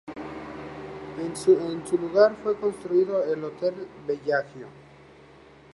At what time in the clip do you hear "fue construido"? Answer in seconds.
2.41-3.23